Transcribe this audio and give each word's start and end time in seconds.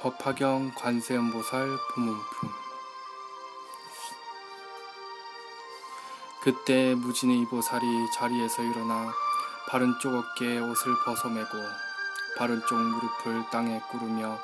법화경 0.00 0.72
관세음보살 0.76 1.76
부문품 1.92 2.50
그때 6.42 6.94
무진의 6.94 7.44
보살이 7.50 7.86
자리에서 8.14 8.62
일어나 8.62 9.12
바른쪽 9.68 10.14
어깨에 10.14 10.58
옷을 10.58 10.94
벗어매고 11.04 11.50
바른쪽 12.38 12.78
무릎을 12.78 13.50
땅에 13.50 13.78
꾸르며 13.90 14.38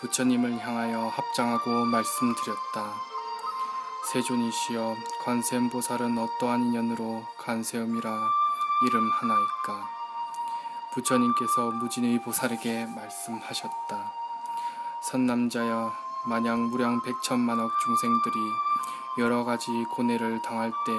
부처님을 0.00 0.58
향하여 0.58 1.06
합장하고 1.06 1.84
말씀드렸다. 1.84 2.94
세존이시여 4.12 4.96
관세음보살은 5.24 6.18
어떠한 6.18 6.62
인연으로 6.62 7.22
관세음이라 7.38 8.10
이름 8.86 9.10
하나일까? 9.12 9.88
부처님께서 10.94 11.70
무진의 11.70 12.22
보살에게 12.22 12.86
말씀하셨다. 12.86 14.25
선남자여 15.10 15.92
만약 16.24 16.58
무량 16.58 17.00
백천만억 17.00 17.70
중생들이 17.78 18.34
여러 19.18 19.44
가지 19.44 19.70
고뇌를 19.92 20.42
당할 20.42 20.72
때 20.84 20.92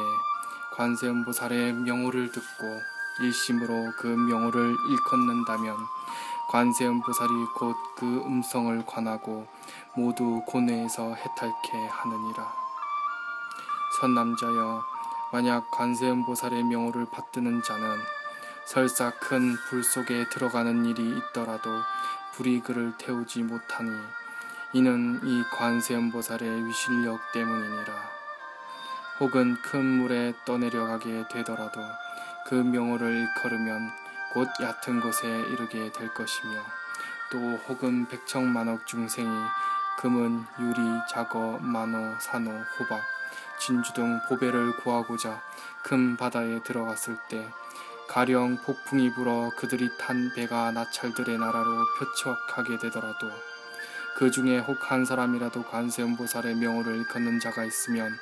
관세음보살의 0.77 1.73
명호를 1.73 2.31
듣고 2.31 2.79
일심으로 3.19 3.91
그 3.97 4.07
명호를 4.07 4.77
일컫는다면 4.89 5.75
관세음보살이 6.49 7.33
곧 7.55 7.75
그 7.97 8.05
음성을 8.05 8.85
관하고 8.85 9.45
모두 9.95 10.41
고뇌에서 10.45 11.15
해탈케 11.15 11.87
하느니라. 11.89 12.53
선남자여 13.99 14.83
만약 15.33 15.69
관세음보살의 15.71 16.63
명호를 16.63 17.07
받드는 17.11 17.61
자는 17.63 17.97
설사 18.67 19.11
큰 19.19 19.57
불 19.69 19.83
속에 19.83 20.29
들어가는 20.29 20.85
일이 20.85 21.17
있더라도 21.17 21.71
불이 22.37 22.61
그를 22.61 22.93
태우지 22.99 23.41
못하니 23.41 23.89
이는 24.71 25.19
이 25.23 25.43
관세음보살의 25.55 26.67
위실력 26.67 27.19
때문이니라. 27.33 27.93
혹은 29.19 29.55
큰 29.63 29.83
물에 29.83 30.35
떠내려가게 30.45 31.29
되더라도 31.31 31.81
그 32.45 32.53
명호를 32.53 33.27
걸으면 33.41 33.89
곧 34.33 34.47
얕은 34.61 35.01
곳에 35.01 35.27
이르게 35.49 35.91
될 35.91 36.13
것이며 36.13 36.61
또 37.31 37.39
혹은 37.67 38.07
백청만억 38.07 38.85
중생이 38.85 39.35
금은 39.97 40.45
유리, 40.59 40.77
자거, 41.09 41.57
만호, 41.59 42.19
산호, 42.19 42.51
호박, 42.51 43.01
진주 43.59 43.93
등 43.93 44.19
보배를 44.29 44.77
구하고자 44.77 45.41
큰 45.81 46.15
바다에 46.15 46.61
들어갔을 46.61 47.17
때 47.29 47.51
가령 48.07 48.57
폭풍이 48.57 49.13
불어 49.13 49.51
그들이 49.55 49.89
탄 49.99 50.31
배가 50.33 50.71
나찰들의 50.71 51.37
나라로 51.37 51.85
표척하게 51.99 52.77
되더라도 52.77 53.29
그 54.15 54.31
중에 54.31 54.59
혹 54.59 54.77
한 54.89 55.05
사람이라도 55.05 55.63
관세음보살의 55.63 56.55
명호를 56.55 57.05
걷는 57.07 57.39
자가 57.39 57.63
있으면 57.65 58.17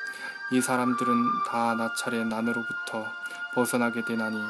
이 0.52 0.60
사람들은 0.60 1.16
다 1.48 1.76
나찰의 1.76 2.26
난으로부터 2.26 3.06
벗어나게 3.54 4.04
되나니 4.04 4.44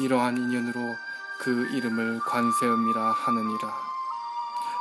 이러한 0.00 0.38
인연으로 0.38 0.94
그 1.40 1.68
이름을 1.72 2.20
관세음이라 2.20 3.12
하느니라. 3.12 3.88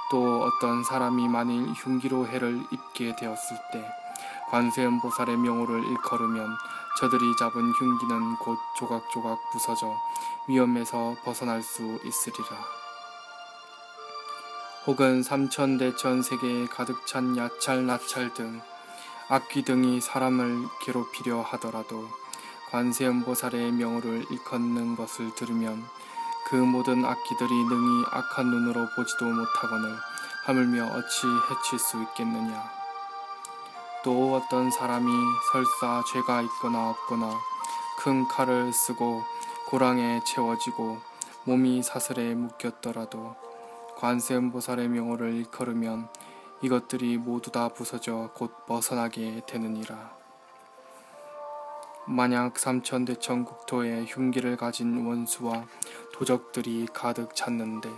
또 0.10 0.44
어떤 0.44 0.84
사람이 0.84 1.28
만일 1.28 1.68
흉기로 1.74 2.28
해를 2.28 2.64
입게 2.72 3.16
되었을 3.16 3.58
때 3.74 3.86
관세음보살의 4.50 5.38
명호를 5.38 5.84
일컬으면 5.84 6.56
저들이 7.00 7.36
잡은 7.38 7.72
흉기는 7.74 8.38
곧 8.38 8.58
조각조각 8.76 9.52
부서져 9.52 9.96
위험에서 10.48 11.16
벗어날 11.24 11.62
수 11.62 12.00
있으리라. 12.04 12.58
혹은 14.88 15.22
삼천 15.22 15.78
대천 15.78 16.24
세계에 16.24 16.66
가득 16.66 17.06
찬 17.06 17.38
야찰, 17.38 17.86
나찰 17.86 18.34
등 18.34 18.62
악귀 19.30 19.64
등이 19.64 20.02
사람을 20.02 20.68
괴롭히려 20.82 21.42
하더라도 21.42 22.08
관세음보살의 22.72 23.74
명호를 23.74 24.26
일컫는 24.32 24.96
것을 24.96 25.36
들으면 25.36 25.86
그 26.48 26.56
모든 26.56 27.06
악기들이 27.06 27.54
능히 27.66 28.06
악한 28.10 28.48
눈으로 28.48 28.88
보지도 28.96 29.26
못하거늘 29.26 29.96
하물며 30.46 30.86
어찌 30.86 31.28
해칠 31.28 31.78
수 31.78 32.02
있겠느냐. 32.02 32.87
또 34.04 34.36
어떤 34.36 34.70
사람이 34.70 35.12
설사 35.52 36.04
죄가 36.14 36.42
있거나 36.44 36.92
없거나 36.92 37.40
큰 38.00 38.28
칼을 38.28 38.72
쓰고 38.72 39.24
고랑에 39.70 40.22
채워지고 40.24 40.98
몸이 41.46 41.82
사슬에 41.82 42.36
묶였더라도 42.36 43.36
관세음보살의 43.98 44.90
명호를 44.90 45.34
일컬으면 45.34 46.08
이것들이 46.62 47.18
모두 47.18 47.52
다 47.52 47.70
부서져 47.70 48.30
곧 48.34 48.66
벗어나게 48.66 49.42
되느니라. 49.48 50.16
만약 52.06 52.58
삼천대천 52.58 53.44
국토에 53.44 54.06
흉기를 54.06 54.56
가진 54.56 55.06
원수와 55.06 55.66
도적들이 56.14 56.88
가득 56.94 57.36
찼는데 57.36 57.92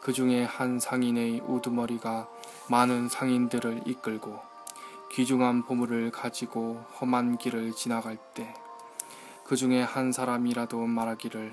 그 0.00 0.12
중에 0.12 0.44
한 0.44 0.78
상인의 0.80 1.40
우두머리가 1.46 2.28
많은 2.68 3.08
상인들을 3.08 3.82
이끌고 3.86 4.49
귀중한 5.12 5.64
보물을 5.64 6.10
가지고 6.10 6.84
험한 7.00 7.38
길을 7.38 7.72
지나갈 7.72 8.16
때 8.34 8.54
그 9.50 9.56
중에 9.56 9.82
한 9.82 10.12
사람이라도 10.12 10.78
말하기를 10.78 11.52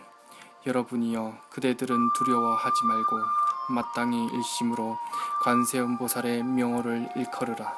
여러분이여 0.67 1.33
그대들은 1.49 2.13
두려워하지 2.13 2.85
말고 2.85 3.17
마땅히 3.69 4.23
일심으로 4.35 4.95
관세음보살의 5.41 6.43
명호를 6.43 7.09
일컬으라. 7.15 7.73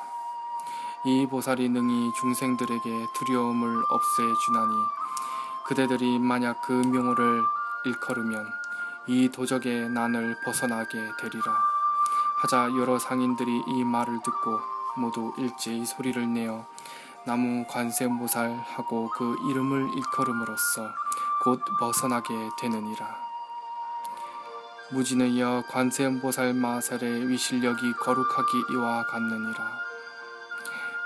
이 1.06 1.26
보살이 1.32 1.70
능히 1.70 2.12
중생들에게 2.20 3.06
두려움을 3.16 3.82
없애 3.90 4.24
주나니 4.46 4.74
그대들이 5.68 6.20
만약 6.20 6.62
그 6.64 6.74
명호를 6.74 7.42
일컬으면 7.86 8.46
이 9.08 9.30
도적의 9.30 9.90
난을 9.92 10.36
벗어나게 10.44 11.00
되리라. 11.18 11.64
하자 12.42 12.72
여러 12.78 13.00
상인들이 13.00 13.64
이 13.68 13.84
말을 13.86 14.20
듣고 14.22 14.60
모두 15.00 15.34
일제히 15.38 15.86
소리를 15.86 16.34
내어 16.34 16.66
나무 17.26 17.66
관세음보살 17.68 18.52
하고 18.76 19.10
그 19.18 19.36
이름을 19.50 19.90
일컬음으로써 19.96 20.90
곧 21.44 21.62
벗어나게 21.80 22.34
되느니라. 22.60 23.18
무진의여 24.92 25.64
관세음보살 25.70 26.54
마살의 26.54 27.28
위실력이 27.28 27.94
거룩하기 27.94 28.64
이와 28.72 29.06
같느니라. 29.06 29.80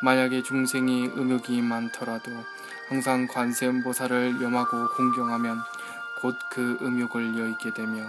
만약에 0.02 0.44
중생이 0.44 1.08
음욕이 1.16 1.62
많더라도 1.62 2.32
항상 2.90 3.28
관세음보살을 3.28 4.42
염하고 4.42 4.90
공경하면 4.96 5.62
곧 6.22 6.36
그 6.52 6.78
음욕을 6.82 7.38
여의게 7.38 7.74
되며 7.74 8.04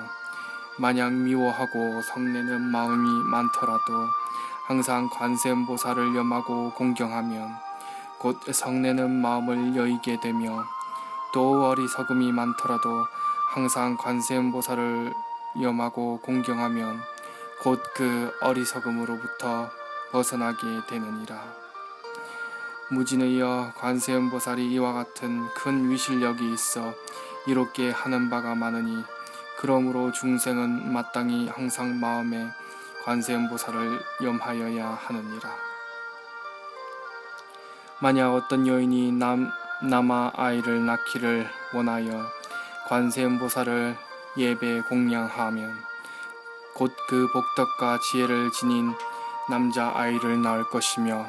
만약 0.79 1.13
미워하고 1.13 2.03
성내는 2.03 2.61
마음이 2.61 3.09
많더라도 3.25 4.09
항상 4.67 5.11
관세음보살을 5.11 6.17
염하고 6.17 6.73
공경하면 6.73 7.55
곧 8.19 8.41
성내는 8.51 9.21
마음을 9.21 9.77
여의게 9.77 10.21
되며 10.21 10.65
또 11.35 11.67
어리석음이 11.67 12.33
많더라도 12.33 13.07
항상 13.53 13.97
관세음보살을 13.99 15.13
염하고 15.61 16.21
공경하면 16.21 17.01
곧 17.63 17.83
그 17.95 18.33
어리석음으로부터 18.41 19.71
벗어나게 20.11 20.87
되느니라. 20.89 21.43
무진의여 22.91 23.73
관세음보살이 23.77 24.71
이와 24.73 24.93
같은 24.93 25.47
큰 25.55 25.91
위실력이 25.91 26.53
있어 26.53 26.93
이롭게 27.47 27.91
하는 27.91 28.31
바가 28.31 28.55
많으니 28.55 29.05
그러므로 29.59 30.13
중생은 30.13 30.93
마땅히 30.93 31.49
항상 31.49 31.99
마음에 31.99 32.49
관세음보살을 33.05 34.03
염하여야 34.23 34.99
하느니라. 35.03 35.51
만약 38.01 38.35
어떤 38.35 38.67
여인이 38.67 39.13
남, 39.13 39.51
남아 39.83 40.33
아이를 40.35 40.85
낳기를 40.85 41.49
원하여 41.75 42.27
관세음보살을 42.89 43.97
예배 44.37 44.83
공양하면 44.83 45.73
곧 46.75 46.93
그 47.09 47.29
복덕과 47.33 48.01
지혜를 48.01 48.51
지닌 48.51 48.93
남자 49.49 49.93
아이를 49.95 50.43
낳을 50.43 50.65
것이며 50.65 51.27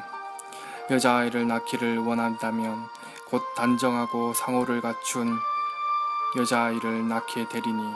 여자 0.90 1.16
아이를 1.16 1.46
낳기를 1.46 1.98
원한다면 1.98 2.88
곧 3.26 3.42
단정하고 3.56 4.32
상호를 4.32 4.80
갖춘 4.80 5.38
여자 6.36 6.64
아이를 6.64 7.08
낳게 7.08 7.48
되리니 7.48 7.94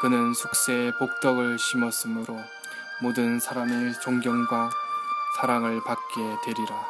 그는 0.00 0.32
숙세에 0.32 0.92
복덕을 0.98 1.58
심었으므로 1.58 2.38
모든 3.02 3.40
사람의 3.40 3.94
존경과 4.02 4.70
사랑을 5.38 5.82
받게 5.82 6.36
되리라. 6.44 6.86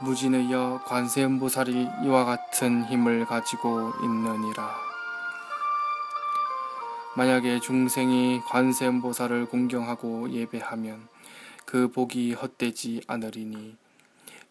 무진의 0.00 0.52
여 0.52 0.80
관세음보살이 0.86 1.88
이와 2.04 2.24
같은 2.24 2.84
힘을 2.84 3.26
가지고 3.26 3.92
있느니라. 4.00 4.76
만약에 7.16 7.58
중생이 7.58 8.42
관세음보살을 8.46 9.46
공경하고 9.46 10.30
예배하면 10.30 11.08
그 11.64 11.90
복이 11.90 12.34
헛되지 12.34 13.02
않으리니 13.08 13.76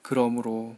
그러므로 0.02 0.76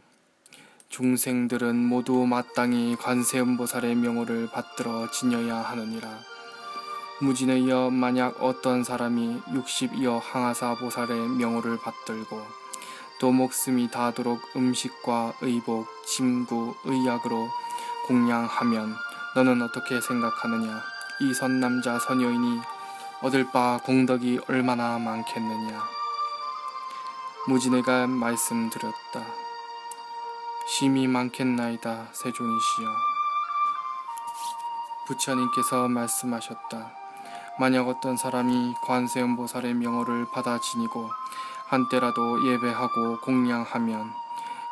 중생들은 0.88 1.74
모두 1.74 2.26
마땅히 2.26 2.94
관세음보살의 2.94 3.96
명호를 3.96 4.50
받들어 4.52 5.10
지녀야 5.10 5.56
하느니라. 5.56 6.31
무진의여 7.22 7.90
만약 7.90 8.42
어떤 8.42 8.82
사람이 8.82 9.42
60여 9.42 10.20
항하사 10.20 10.74
보살의 10.74 11.28
명호를 11.28 11.78
받들고 11.78 12.44
또 13.20 13.30
목숨이 13.30 13.92
닿도록 13.92 14.42
음식과 14.56 15.34
의복, 15.40 15.86
침구, 16.04 16.74
의약으로 16.82 17.48
공양하면 18.08 18.96
너는 19.36 19.62
어떻게 19.62 20.00
생각하느냐? 20.00 20.82
이 21.20 21.32
선남자 21.32 22.00
선여인이 22.00 22.60
얻을 23.20 23.52
바 23.52 23.78
공덕이 23.84 24.40
얼마나 24.48 24.98
많겠느냐? 24.98 25.80
무진의가 27.46 28.08
말씀드렸다. 28.08 29.24
심이 30.66 31.06
많겠나이다 31.06 32.08
세존이시여 32.10 32.88
부처님께서 35.06 35.86
말씀하셨다. 35.86 37.01
만약 37.58 37.88
어떤 37.88 38.16
사람이 38.16 38.74
관세음보살의 38.82 39.74
명호를 39.74 40.26
받아 40.32 40.58
지니고 40.58 41.10
한때라도 41.68 42.46
예배하고 42.46 43.20
공양하면 43.20 44.12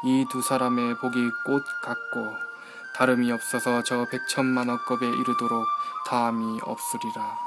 이 0.03 0.25
두 0.31 0.41
사람의 0.41 0.97
복이 0.97 1.31
꽃 1.45 1.63
같고 1.83 2.35
다름이 2.97 3.31
없어서 3.33 3.83
저 3.83 4.07
백천만억겁에 4.07 5.07
이르도록 5.09 5.67
다함이 6.07 6.61
없으리라. 6.63 7.39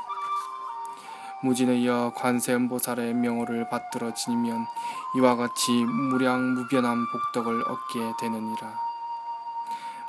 무진의여 1.41 2.13
관세음보살의 2.15 3.15
명호를 3.15 3.69
받들어 3.69 4.13
지니면 4.13 4.65
이와 5.17 5.35
같이 5.35 5.71
무량무변한 5.71 7.05
복덕을 7.11 7.63
얻게 7.67 8.13
되느니라. 8.19 8.73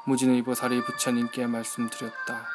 무진의 0.05 0.43
보살이 0.43 0.83
부처님께 0.83 1.47
말씀드렸다. 1.47 2.47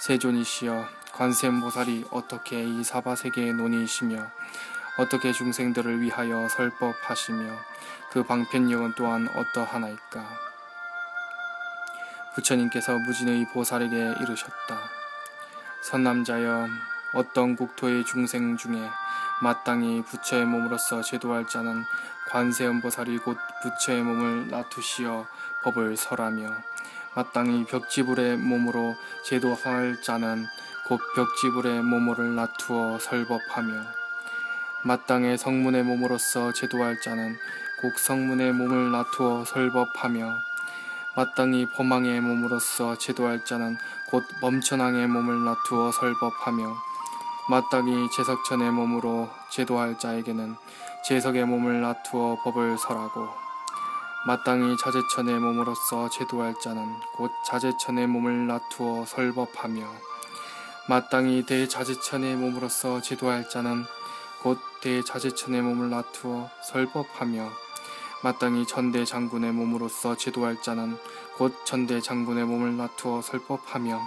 세존이시여 0.00 0.97
관세음보살이 1.18 2.04
어떻게 2.12 2.62
이 2.62 2.84
사바세계의 2.84 3.54
논이시며 3.54 4.24
어떻게 4.98 5.32
중생들을 5.32 6.00
위하여 6.00 6.48
설법하시며 6.48 7.58
그 8.12 8.22
방편력은 8.22 8.94
또한 8.96 9.28
어떠하나이까. 9.34 10.24
부처님께서 12.36 12.96
무진의 12.98 13.48
보살에게 13.52 14.14
이르셨다. 14.20 14.78
선남자여 15.82 16.68
어떤 17.14 17.56
국토의 17.56 18.04
중생 18.04 18.56
중에 18.56 18.88
마땅히 19.42 20.02
부처의 20.02 20.44
몸으로서 20.44 21.02
제도할 21.02 21.48
자는 21.48 21.82
관세음보살이 22.30 23.18
곧 23.18 23.36
부처의 23.62 24.02
몸을 24.02 24.50
놔두시어 24.50 25.26
법을 25.64 25.96
설하며 25.96 26.48
마땅히 27.16 27.64
벽지불의 27.64 28.36
몸으로 28.36 28.94
제도할 29.24 30.00
자는 30.02 30.46
곧 30.88 30.98
벽지불의 31.14 31.82
몸을 31.82 32.34
놔두어 32.34 32.98
설법하며 32.98 33.74
마땅히 34.84 35.36
성문의 35.36 35.82
몸으로서 35.82 36.54
제도할 36.54 36.98
자는 37.02 37.36
곧 37.82 37.92
성문의 37.98 38.54
몸을 38.54 38.90
놔두어 38.92 39.44
설법하며 39.44 40.38
마땅히 41.14 41.66
범왕의 41.76 42.22
몸으로서 42.22 42.96
제도할 42.96 43.44
자는 43.44 43.76
곧 44.08 44.24
범천왕의 44.40 45.08
몸을 45.08 45.44
놔두어 45.44 45.92
설법하며 45.92 46.74
마땅히 47.50 48.10
제석천의 48.16 48.70
몸으로 48.70 49.28
제도할 49.50 49.98
자에게는 49.98 50.56
제석의 51.04 51.44
몸을 51.44 51.82
놔두어 51.82 52.38
법을 52.44 52.78
설하고 52.78 53.28
마땅히 54.26 54.74
자제천의 54.78 55.38
몸으로서 55.38 56.08
제도할 56.08 56.54
자는 56.62 56.82
곧 57.18 57.30
자제천의 57.44 58.06
몸을 58.06 58.46
놔두어 58.46 59.04
설법하며 59.04 60.08
마땅히 60.90 61.44
대자제천의 61.44 62.36
몸으로서 62.36 63.02
제도할 63.02 63.46
자는 63.50 63.84
곧 64.42 64.58
대자제천의 64.80 65.60
몸을 65.60 65.90
놔두어 65.90 66.48
설법하며 66.64 67.46
마땅히 68.22 68.66
전대 68.66 69.04
장군의 69.04 69.52
몸으로서 69.52 70.16
제도할 70.16 70.62
자는 70.62 70.96
곧 71.36 71.54
전대 71.66 72.00
장군의 72.00 72.46
몸을 72.46 72.78
놔두어 72.78 73.20
설법하며 73.20 74.00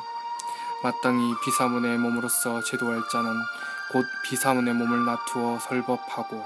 마땅히 0.82 1.36
비사문의 1.46 2.00
몸으로서 2.00 2.64
제도할 2.64 3.04
자는 3.12 3.32
곧 3.92 4.04
비사문의 4.26 4.74
몸을 4.74 5.06
놔두어 5.06 5.60
설법하고 5.60 6.44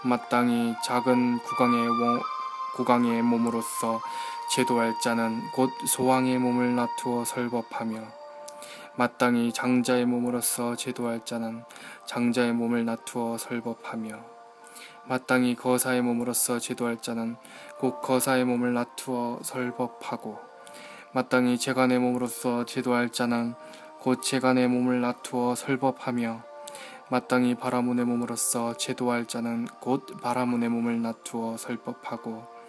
마땅히 0.00 0.74
작은 0.82 1.40
국왕의 1.40 1.86
국왕의 2.76 3.20
몸으로서 3.20 4.00
제도할 4.56 4.98
자는 5.02 5.50
곧 5.52 5.70
소왕의 5.84 6.38
몸을 6.38 6.76
놔두어 6.76 7.26
설법하며 7.26 8.19
마땅히 8.96 9.52
장자의 9.52 10.04
몸으로서 10.06 10.76
제도할 10.76 11.24
자는 11.24 11.64
장자의 12.06 12.52
몸을 12.52 12.84
놔두어 12.84 13.38
설법하며 13.38 14.40
마땅히 15.06 15.54
거사의 15.54 16.02
몸으로서 16.02 16.58
제도할 16.58 17.00
자는 17.00 17.36
곧 17.78 18.00
거사의 18.00 18.44
몸을 18.44 18.74
놔두어 18.74 19.40
설법하고 19.42 20.38
마땅히 21.12 21.58
재간의 21.58 21.98
몸으로서 21.98 22.64
제도할 22.64 23.10
자는 23.10 23.54
곧 24.00 24.22
재간의 24.22 24.68
몸을 24.68 25.00
놔두어 25.00 25.54
설법하며 25.54 26.42
마땅히 27.10 27.56
바라문의 27.56 28.04
몸으로서 28.04 28.76
제도할 28.76 29.26
자는 29.26 29.66
곧 29.80 30.06
바라문의 30.20 30.68
몸을 30.68 31.02
놔두어 31.02 31.56
설법하고 31.56 32.59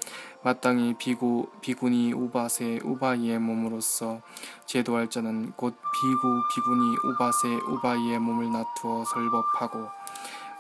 마땅히 0.43 0.95
비구 0.97 1.47
비구니 1.61 2.13
우바세 2.13 2.79
우바이의 2.83 3.37
몸으로서 3.37 4.21
제도할 4.65 5.07
자는 5.07 5.51
곧 5.55 5.75
비구 5.93 6.41
비구니 6.55 6.95
우바세 7.03 7.47
우바이의 7.67 8.17
몸을 8.17 8.51
놔두어 8.51 9.05
설법하고 9.05 9.87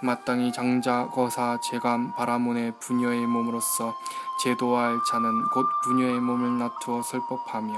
마땅히 0.03 0.53
장자 0.53 1.07
거사 1.07 1.59
재감 1.61 2.13
바라문의 2.13 2.73
부녀의 2.79 3.25
몸으로서 3.25 3.95
제도할 4.43 4.99
자는 5.09 5.31
곧 5.51 5.65
부녀의 5.83 6.19
몸을 6.19 6.59
놔두어 6.59 7.01
설법하며 7.01 7.73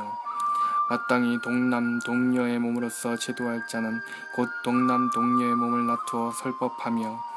마땅히 0.90 1.40
동남 1.42 2.00
동녀의 2.06 2.60
몸으로서 2.60 3.16
제도할 3.16 3.66
자는 3.68 4.02
곧 4.36 4.50
동남 4.66 5.10
동녀의 5.12 5.56
몸을 5.56 5.86
놔두어 5.86 6.32
설법하며 6.32 7.34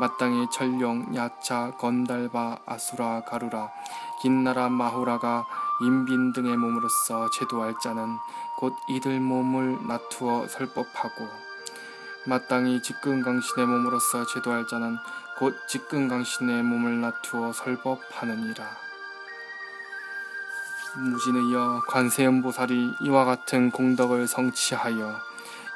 마땅히 0.00 0.46
철룡, 0.50 1.14
야차, 1.14 1.72
건달바, 1.76 2.56
아수라, 2.64 3.20
가루라, 3.20 3.68
긴나라, 4.20 4.68
마후라가 4.68 5.46
인빈 5.80 6.32
등의 6.32 6.56
몸으로서 6.56 7.30
제도할 7.30 7.74
자는 7.82 8.18
곧 8.58 8.74
이들 8.86 9.18
몸을 9.18 9.86
놔두어 9.86 10.46
설법하고 10.46 11.26
마땅히 12.26 12.82
직근강신의 12.82 13.66
몸으로서 13.66 14.26
제도할 14.26 14.66
자는 14.66 14.98
곧 15.38 15.54
직근강신의 15.68 16.62
몸을 16.62 17.00
놔두어 17.00 17.54
설법하느니라. 17.54 18.64
무진의여 20.98 21.84
관세음보살이 21.88 22.96
이와 23.00 23.24
같은 23.24 23.70
공덕을 23.70 24.28
성취하여 24.28 25.16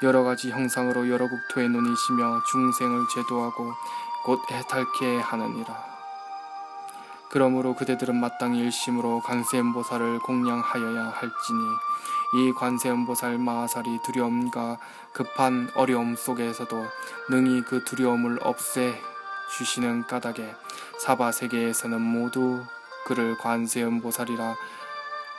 여러 0.03 0.23
가지 0.23 0.51
형상으로 0.51 1.09
여러 1.09 1.29
국토에 1.29 1.69
논이시며 1.69 2.43
중생을 2.51 3.07
제도하고 3.15 3.73
곧 4.25 4.41
해탈케 4.51 5.21
하느니라. 5.21 5.94
그러므로 7.35 7.75
그대들은 7.75 8.15
마땅히 8.15 8.61
일심으로 8.61 9.21
관세음보살을 9.23 10.21
공양하여야 10.21 11.09
할지니 11.17 11.59
이 12.37 12.53
관세음보살 12.53 13.39
마하살이 13.39 13.99
두려움과 14.05 14.79
급한 15.13 15.69
어려움 15.75 16.15
속에서도 16.15 16.87
능히 17.31 17.63
그 17.63 17.83
두려움을 17.83 18.39
없애 18.41 18.95
주시는 19.59 20.07
까닭에 20.07 20.55
사바 21.01 21.33
세계에서는 21.33 22.01
모두 22.01 22.63
그를 23.05 23.37
관세음보살이라 23.39 24.55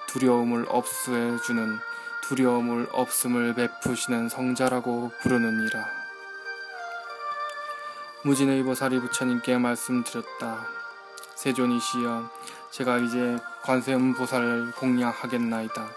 두려움을 0.08 0.66
없애주는 0.68 1.80
두려움을 2.24 2.90
없음을 2.92 3.54
베푸시는 3.54 4.28
성자라고 4.28 5.14
부르느니라. 5.22 5.86
무진의 8.24 8.64
보살이 8.64 9.00
부처님께 9.00 9.58
말씀드렸다. 9.60 10.85
세존이시여, 11.36 12.30
제가 12.72 12.98
이제 12.98 13.38
관세음보살을 13.64 14.72
공양하겠나이다. 14.74 15.88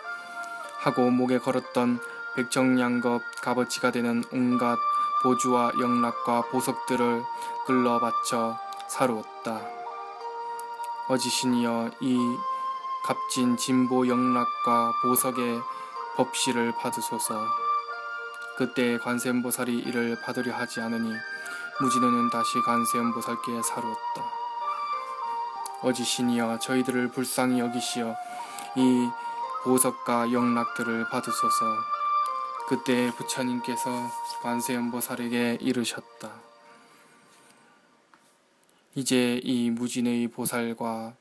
하고 0.80 1.11
목에 1.11 1.38
걸었던 1.38 2.00
백정양겁 2.37 3.23
값어치가 3.42 3.90
되는 3.90 4.23
온갖 4.30 4.78
보주와 5.23 5.73
영락과 5.78 6.42
보석들을 6.50 7.25
끌러 7.66 7.99
바쳐 7.99 8.57
사루었다. 8.88 9.61
어지신이여 11.09 11.90
이 12.00 12.18
값진 13.04 13.57
진보 13.57 14.07
영락과 14.07 14.92
보석의 15.02 15.61
법시를 16.16 16.75
받으소서. 16.76 17.47
그때 18.57 18.99
관세음보살이 18.99 19.78
이를 19.78 20.21
받으려 20.21 20.54
하지 20.54 20.80
않으니 20.80 21.12
무진우는 21.80 22.30
다시 22.30 22.61
관세음보살께 22.61 23.62
사루었다. 23.62 24.38
어지신이여 25.82 26.58
저희들을 26.61 27.08
불쌍히 27.12 27.61
여기시어 27.61 28.14
이 28.76 29.08
보석과 29.64 30.32
영락들을 30.32 31.08
받으소서. 31.11 31.64
그때 32.68 33.11
부처님께서 33.16 33.90
관세음보살에게 34.42 35.58
이르셨다. 35.61 36.30
이제 38.94 39.40
이 39.42 39.70
무진의 39.70 40.28
보살과 40.28 41.14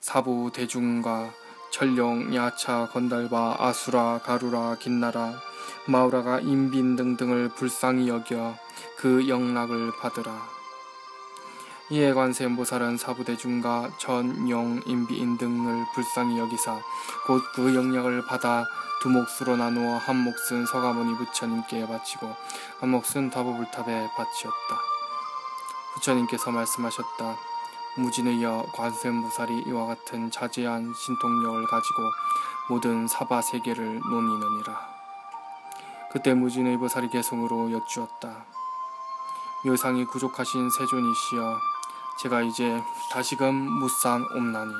사부 0.00 0.50
대중과 0.52 1.32
철룡, 1.70 2.34
야차, 2.34 2.88
건달바, 2.92 3.56
아수라, 3.58 4.20
가루라, 4.22 4.76
긴나라, 4.80 5.40
마우라가 5.86 6.40
인빈 6.40 6.96
등등을 6.96 7.50
불쌍히 7.50 8.08
여겨 8.08 8.56
그 8.96 9.28
영락을 9.28 9.92
받으라. 9.98 10.59
이에 11.92 12.12
관세음보살은 12.14 12.98
사부대중과 12.98 13.90
전, 13.98 14.48
영, 14.48 14.80
인비인 14.86 15.38
등을 15.38 15.84
불쌍히 15.92 16.38
여기사 16.38 16.78
곧 17.26 17.42
그 17.52 17.74
영락을 17.74 18.24
받아 18.26 18.64
두 19.02 19.08
몫으로 19.08 19.56
나누어 19.56 19.96
한 19.96 20.16
몫은 20.18 20.66
서가모니 20.66 21.16
부처님께 21.16 21.88
바치고 21.88 22.36
한 22.78 22.90
몫은 22.90 23.30
다보불탑에 23.30 24.10
바치었다. 24.16 24.80
부처님께서 25.94 26.52
말씀하셨다. 26.52 27.36
무진의여 27.96 28.66
관세음보살이 28.72 29.64
이와 29.66 29.86
같은 29.86 30.30
자제한 30.30 30.94
신통력을 30.94 31.66
가지고 31.66 32.02
모든 32.68 33.08
사바 33.08 33.42
세계를 33.42 33.98
논의느니라. 33.98 34.90
그때 36.12 36.34
무진의 36.34 36.76
보살이 36.76 37.08
개성으로 37.08 37.72
여쭈었다. 37.72 38.44
묘상이 39.64 40.04
부족하신 40.06 40.70
세존이시여 40.70 41.58
제가 42.22 42.42
이제 42.42 42.82
다시금 43.10 43.54
묻산 43.54 44.22
옴나니 44.34 44.74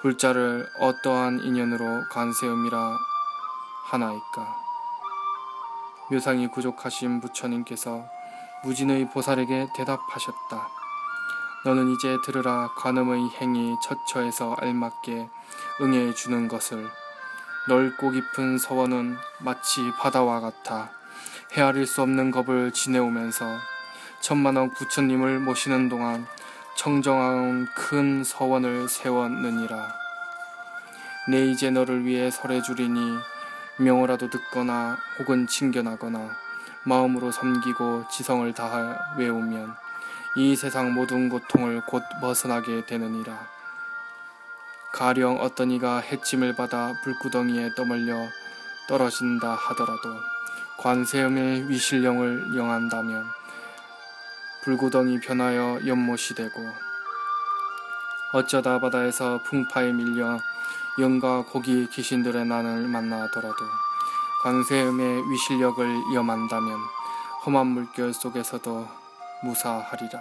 불자를 0.00 0.68
어떠한 0.80 1.38
인연으로 1.44 2.08
관세음이라 2.10 2.98
하나이까 3.84 4.56
묘상이 6.10 6.50
부족하신 6.50 7.20
부처님께서 7.20 8.04
무진의 8.64 9.08
보살에게 9.10 9.68
대답하셨다. 9.76 10.68
너는 11.64 11.92
이제 11.92 12.16
들으라 12.24 12.70
관음의 12.76 13.30
행위 13.40 13.76
처처에서 13.84 14.56
알맞게 14.60 15.28
응해 15.80 16.14
주는 16.14 16.48
것을 16.48 16.90
넓고 17.68 18.10
깊은 18.10 18.58
서원은 18.58 19.16
마치 19.38 19.92
바다와 19.92 20.40
같아 20.40 20.90
헤아릴 21.52 21.86
수 21.86 22.02
없는 22.02 22.32
겁을 22.32 22.72
지내오면서 22.72 23.75
천만억 24.20 24.74
부처님을 24.74 25.38
모시는 25.40 25.88
동안 25.88 26.26
청정한 26.76 27.66
큰 27.74 28.22
서원을 28.24 28.88
세웠느니라. 28.88 29.94
내 31.28 31.46
이제 31.46 31.70
너를 31.70 32.04
위해 32.04 32.30
설해주리니 32.30 33.18
명어라도 33.78 34.30
듣거나 34.30 34.96
혹은 35.18 35.46
칭견하거나 35.46 36.36
마음으로 36.84 37.32
섬기고 37.32 38.04
지성을 38.10 38.52
다하 38.54 38.96
외우면 39.16 39.74
이 40.36 40.54
세상 40.54 40.92
모든 40.92 41.28
고통을 41.28 41.82
곧 41.86 42.02
벗어나게 42.20 42.86
되느니라. 42.86 43.56
가령 44.92 45.40
어떤 45.40 45.70
이가 45.70 45.98
해침을 45.98 46.54
받아 46.56 46.92
불구덩이에 47.02 47.74
떠밀려 47.74 48.16
떨어진다 48.88 49.54
하더라도 49.54 50.16
관세음의 50.78 51.68
위실령을 51.68 52.56
영한다면 52.56 53.26
불구덩이 54.66 55.20
변하여 55.20 55.78
연못이 55.86 56.34
되고 56.34 56.60
어쩌다 58.32 58.80
바다에서 58.80 59.40
풍파에 59.44 59.92
밀려 59.92 60.40
영과 60.98 61.44
고기 61.44 61.88
귀신들의 61.88 62.44
난을 62.46 62.88
만나더라도 62.88 63.64
관세음의 64.42 65.30
위실력을 65.30 66.14
염한다면 66.14 66.80
험한 67.46 67.64
물결 67.68 68.12
속에서도 68.12 68.88
무사하리라. 69.44 70.20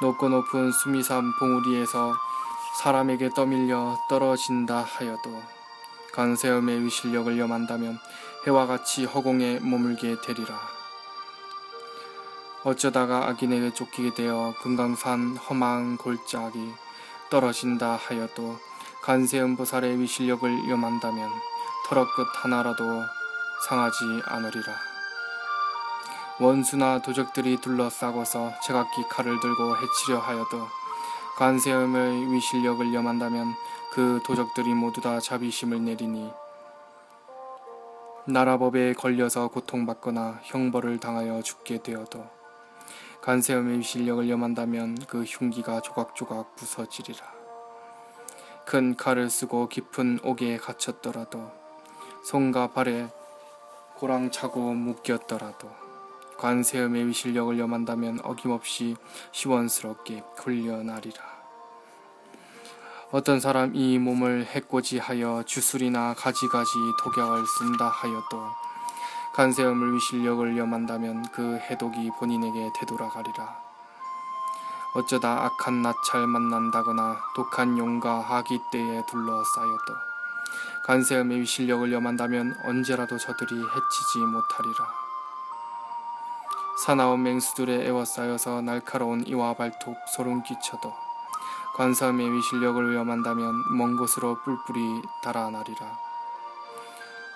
높고 0.00 0.30
높은 0.30 0.72
수미산 0.72 1.34
봉우리에서 1.38 2.14
사람에게 2.82 3.28
떠밀려 3.36 3.98
떨어진다 4.08 4.86
하여도 4.88 5.42
간세음의 6.14 6.82
위실력을 6.86 7.38
염한다면 7.38 7.98
해와 8.46 8.66
같이 8.66 9.04
허공에 9.04 9.58
머물게 9.60 10.22
되리라. 10.22 10.79
어쩌다가 12.62 13.26
악인에게 13.28 13.72
쫓기게 13.72 14.12
되어 14.12 14.54
금강산 14.62 15.36
험한 15.36 15.96
골짜기 15.96 16.72
떨어진다 17.30 17.96
하여도 17.96 18.58
간세음 19.02 19.56
보살의 19.56 19.98
위실력을 19.98 20.68
염한다면 20.68 21.30
털어 21.88 22.06
끝 22.14 22.26
하나라도 22.34 22.84
상하지 23.66 24.04
않으리라. 24.26 24.90
원수나 26.38 27.00
도적들이 27.00 27.58
둘러싸고서 27.62 28.52
제각기 28.62 29.04
칼을 29.08 29.40
들고 29.40 29.76
해치려 29.76 30.18
하여도 30.18 30.66
관세음의 31.36 32.32
위실력을 32.32 32.92
염한다면 32.92 33.54
그 33.92 34.20
도적들이 34.24 34.74
모두 34.74 35.00
다 35.00 35.18
자비심을 35.18 35.82
내리니 35.84 36.30
나라법에 38.26 38.92
걸려서 38.94 39.48
고통받거나 39.48 40.40
형벌을 40.42 41.00
당하여 41.00 41.42
죽게 41.42 41.82
되어도 41.82 42.39
간세음의 43.30 43.78
위실력을 43.78 44.28
염한다면 44.28 45.06
그 45.06 45.22
흉기가 45.22 45.80
조각조각 45.80 46.56
부서지리라. 46.56 47.24
큰 48.66 48.96
칼을 48.96 49.30
쓰고 49.30 49.68
깊은 49.68 50.18
옥에 50.24 50.56
갇혔더라도 50.56 51.52
손과 52.24 52.72
발에 52.72 53.08
고랑 53.94 54.32
차고 54.32 54.72
묶였더라도 54.72 55.70
관세음의 56.38 57.06
위실력을 57.06 57.56
염한다면 57.56 58.18
어김없이 58.24 58.96
시원스럽게 59.30 60.24
풀려나리라. 60.36 61.22
어떤 63.12 63.38
사람 63.38 63.76
이 63.76 64.00
몸을 64.00 64.44
해코지하여 64.46 65.44
주술이나 65.46 66.14
가지가지 66.14 66.72
독약을 67.04 67.44
쓴다 67.46 67.86
하여도 67.86 68.69
간세음을 69.40 69.94
위실력을 69.94 70.58
염한다면 70.58 71.30
그 71.32 71.56
해독이 71.56 72.10
본인에게 72.18 72.72
되돌아가리라. 72.78 73.56
어쩌다 74.94 75.46
악한 75.46 75.80
나찰 75.80 76.26
만난다거나 76.26 77.16
독한 77.34 77.78
용과 77.78 78.20
하기 78.20 78.60
때에 78.70 79.02
둘러싸여도 79.06 79.94
간세음의 80.84 81.40
위실력을 81.40 81.90
염한다면 81.90 82.54
언제라도 82.66 83.16
저들이 83.16 83.54
해치지 83.54 84.18
못하리라. 84.18 84.74
사나운 86.84 87.22
맹수들의 87.22 87.86
애워싸여서 87.86 88.60
날카로운 88.60 89.26
이와 89.26 89.54
발톱 89.54 89.96
소름 90.14 90.42
끼쳐도 90.42 90.92
관사음의 91.76 92.30
위실력을 92.30 92.92
위험한다면 92.92 93.78
먼 93.78 93.96
곳으로 93.96 94.36
뿔뿔이 94.44 95.00
달아나리라. 95.22 96.09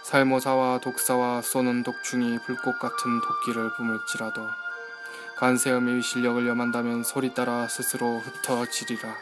살모사와 0.04 0.80
독사와 0.80 1.40
쏘는 1.40 1.82
독충이 1.82 2.38
불꽃 2.44 2.78
같은 2.78 3.23
도끼를 3.23 3.73
뿜을지라도 3.75 4.46
관세음의 5.38 5.94
위실력을 5.96 6.46
염한다면 6.46 7.02
소리 7.02 7.32
따라 7.32 7.66
스스로 7.68 8.18
흩어지리라. 8.18 9.14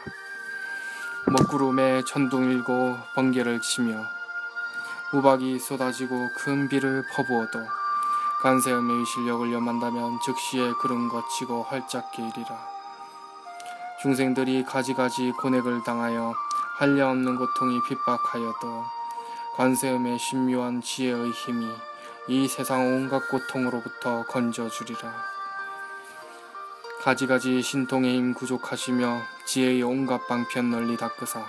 먹구름에 1.27 2.03
천둥 2.03 2.51
일고 2.51 2.97
번개를 3.15 3.61
치며 3.61 4.03
우박이 5.13 5.57
쏟아지고 5.57 6.27
큰 6.35 6.67
비를 6.67 7.05
퍼부어도 7.15 7.59
간세음의 8.41 9.05
실력을 9.05 9.53
염한다면 9.53 10.19
즉시에 10.19 10.73
그름 10.81 11.07
거치고 11.07 11.63
활짝 11.63 12.11
게이리라. 12.11 12.67
중생들이 14.01 14.65
가지가지 14.65 15.31
고뇌를 15.31 15.81
당하여 15.83 16.33
한량없는 16.77 17.37
고통이 17.37 17.81
핍박하여도 17.83 19.02
관세음의 19.55 20.17
신묘한 20.17 20.81
지혜의 20.81 21.29
힘이 21.29 21.67
이 22.27 22.47
세상 22.47 22.87
온갖 22.87 23.29
고통으로부터 23.29 24.25
건져주리라. 24.25 25.13
가지가지 27.01 27.61
신통의 27.61 28.15
힘 28.15 28.33
구족하시며 28.33 29.21
지혜의 29.45 29.83
온갖 29.83 30.25
방편 30.27 30.71
널리 30.71 30.97
닦으사 30.97 31.45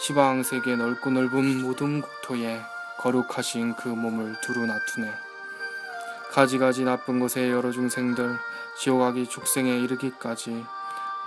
시방 0.00 0.42
세계 0.42 0.74
넓고 0.74 1.10
넓은 1.10 1.62
모든 1.62 2.00
국토에 2.00 2.60
거룩하신 2.98 3.76
그 3.76 3.86
몸을 3.86 4.40
두루 4.40 4.66
놔두네. 4.66 5.12
가지가지 6.32 6.82
나쁜 6.82 7.20
곳에 7.20 7.50
여러 7.50 7.70
중생들 7.70 8.36
지옥하기 8.80 9.28
축생에 9.28 9.78
이르기까지 9.78 10.66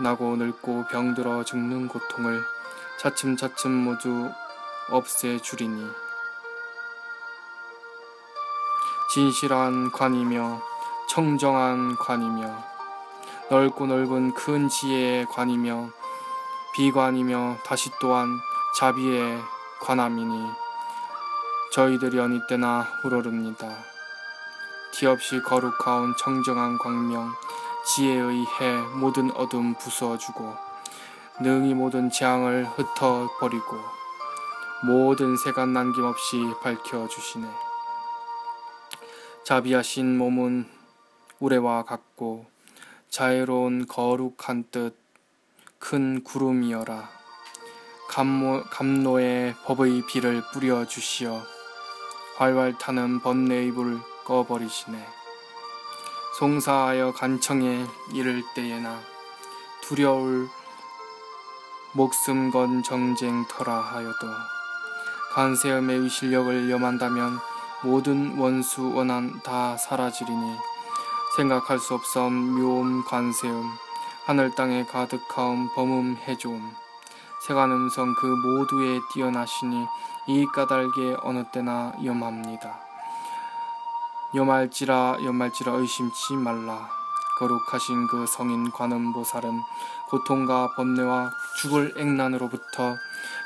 나고 0.01 0.35
늙고 0.35 0.87
병들어 0.87 1.45
죽는 1.45 1.87
고통을 1.87 2.43
차츰차츰 2.99 3.71
모두 3.71 4.29
없애 4.91 5.39
주리니 5.39 5.89
진실한 9.13 9.91
관이며 9.91 10.61
청정한 11.09 11.95
관이며 11.95 12.71
넓고 13.49 13.87
넓은 13.87 14.33
큰 14.33 14.69
지혜의 14.69 15.25
관이며 15.27 15.89
비관이며 16.73 17.57
다시 17.65 17.89
또한 17.99 18.39
자비의 18.77 19.41
관함이니 19.81 20.49
저희들이 21.73 22.19
어느 22.19 22.45
때나 22.47 22.87
우러릅니다. 23.03 23.67
티없이 24.93 25.41
거룩하온 25.41 26.15
청정한 26.17 26.77
광명 26.77 27.31
지혜의 27.85 28.45
해 28.45 28.77
모든 28.93 29.31
어둠 29.31 29.73
부수어주고 29.75 30.55
능히 31.41 31.73
모든 31.73 32.09
재앙을 32.09 32.65
흩어버리고 32.65 34.00
모든 34.83 35.37
세간 35.37 35.73
남김없이 35.73 36.37
밝혀주시네. 36.61 37.47
자비하신 39.45 40.17
몸은 40.17 40.69
우레와 41.39 41.83
같고 41.83 42.45
자애로운 43.09 43.87
거룩한 43.87 44.65
뜻 44.71 45.01
큰 45.81 46.23
구름이여라. 46.23 47.09
감모, 48.07 48.63
감노의 48.69 49.55
법의 49.65 50.05
비를 50.05 50.43
뿌려 50.53 50.85
주시어 50.85 51.41
활활 52.37 52.77
타는 52.77 53.19
번뇌의 53.21 53.71
불을 53.71 53.99
꺼버리시네. 54.23 55.03
송사하여 56.37 57.13
간청에 57.13 57.83
이를 58.13 58.43
때에나 58.53 59.01
두려울 59.81 60.47
목숨 61.93 62.51
건 62.51 62.83
정쟁터라 62.83 63.73
하여도 63.73 64.27
간세음의 65.33 66.09
실력을 66.09 66.69
염한다면 66.69 67.39
모든 67.83 68.37
원수 68.37 68.93
원한 68.93 69.41
다 69.43 69.77
사라지리니 69.77 70.55
생각할 71.37 71.79
수 71.79 71.93
없사온 71.93 72.33
묘음 72.33 73.03
관세음 73.05 73.63
하늘 74.25 74.53
땅에 74.53 74.85
가득하온 74.85 75.69
범음 75.73 76.17
해조음 76.27 76.71
세간 77.47 77.71
음성 77.71 78.13
그 78.15 78.25
모두에 78.25 78.99
뛰어나시니 79.13 79.87
이 80.27 80.45
까닭에 80.45 81.17
어느 81.23 81.43
때나 81.51 81.93
염합니다. 82.05 82.79
염할지라 84.35 85.17
염할지라 85.25 85.73
의심치 85.73 86.35
말라 86.35 87.00
거룩하신 87.41 88.05
그 88.05 88.27
성인 88.27 88.69
관음보살은 88.69 89.63
고통과 90.09 90.69
번뇌와 90.75 91.31
죽을 91.57 91.91
액난으로부터 91.97 92.95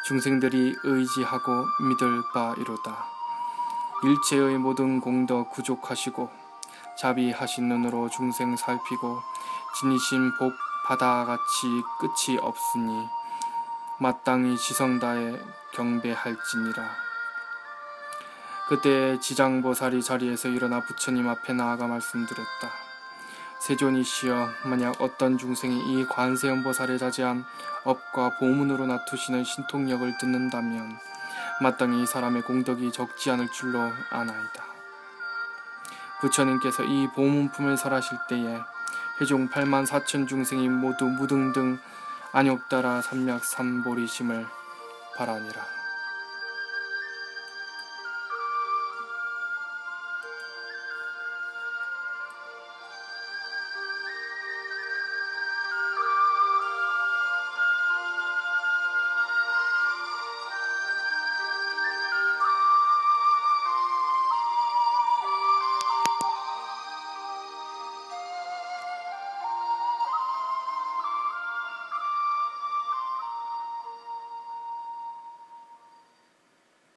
중생들이 0.06 0.76
의지하고 0.84 1.66
믿을 1.88 2.22
바이로다. 2.34 3.06
일체의 4.04 4.58
모든 4.58 5.00
공덕 5.00 5.50
구족하시고 5.52 6.30
자비하신 6.98 7.70
눈으로 7.70 8.10
중생 8.10 8.58
살피고 8.58 9.22
지니신 9.80 10.38
복 10.38 10.54
바다같이 10.86 11.68
끝이 12.00 12.38
없으니 12.38 13.08
마땅히 13.98 14.58
지성다에 14.58 15.40
경배할지니라. 15.74 16.84
그때 18.68 19.18
지장보살이 19.22 20.04
자리에서 20.04 20.50
일어나 20.50 20.82
부처님 20.82 21.30
앞에 21.30 21.54
나아가 21.54 21.88
말씀드렸다. 21.88 22.85
세존이시여 23.66 24.50
만약 24.66 25.02
어떤 25.02 25.40
중생이 25.40 25.76
이 25.76 26.06
관세음보살에 26.06 27.00
자제한 27.00 27.44
업과 27.84 28.38
보문으로 28.38 28.86
나투시는 28.86 29.44
신통력을 29.44 30.20
듣는다면 30.20 30.96
마땅히 31.62 32.04
이 32.04 32.06
사람의 32.06 32.44
공덕이 32.44 32.92
적지 32.92 33.32
않을 33.32 33.52
줄로 33.52 33.92
아나이다. 34.12 34.66
부처님께서 36.22 36.84
이 36.84 37.08
보문품을 37.16 37.76
설하실 37.76 38.20
때에 38.30 38.60
회종 39.20 39.50
8만 39.50 39.88
4천 39.88 40.28
중생이 40.28 40.70
모두 40.70 41.06
무등등 41.06 41.80
안욕따라 42.34 43.02
삼맥 43.02 43.44
삼보리심을 43.44 44.46
바라니라. 45.18 45.85